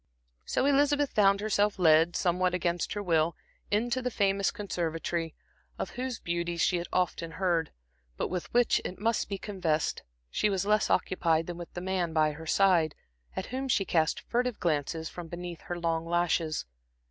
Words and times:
So 0.45 0.65
Elizabeth 0.65 1.11
found 1.13 1.41
herself 1.41 1.77
led, 1.77 2.15
somewhat 2.15 2.55
against 2.55 2.93
her 2.93 3.03
will, 3.03 3.35
into 3.69 4.01
the 4.01 4.09
famous 4.09 4.49
conservatory, 4.49 5.35
of 5.77 5.91
whose 5.91 6.17
beauties 6.17 6.61
she 6.61 6.77
had 6.77 6.87
often 6.91 7.33
heard; 7.33 7.71
but 8.17 8.27
with 8.27 8.51
which, 8.51 8.81
it 8.83 8.97
must 8.97 9.29
be 9.29 9.37
confessed, 9.37 10.01
she 10.31 10.49
was 10.49 10.65
less 10.65 10.89
occupied 10.89 11.45
than 11.45 11.59
with 11.59 11.71
the 11.75 11.81
man 11.81 12.13
by 12.13 12.31
her 12.31 12.47
side, 12.47 12.95
at 13.35 13.45
whom 13.53 13.67
she 13.67 13.85
cast 13.85 14.21
furtive 14.21 14.59
glances 14.59 15.07
from 15.07 15.27
beneath 15.27 15.61
her 15.61 15.77
long 15.79 16.07
lashes. 16.07 16.65